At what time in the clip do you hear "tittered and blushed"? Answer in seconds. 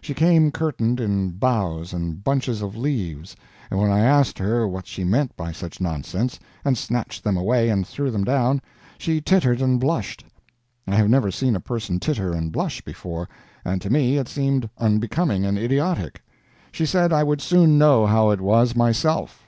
9.20-10.24